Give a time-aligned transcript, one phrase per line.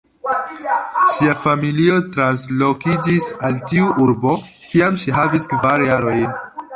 [1.15, 4.33] Ŝia familio translokiĝis al tiu urbo
[4.73, 6.25] kiam ŝi havis kvar jarojn.